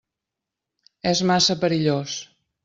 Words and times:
És 1.11 1.21
massa 1.33 1.57
perillós. 1.65 2.17